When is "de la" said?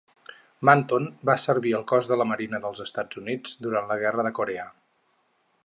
2.11-2.27